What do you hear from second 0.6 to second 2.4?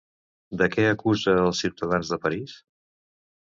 De què acusa els ciutadans de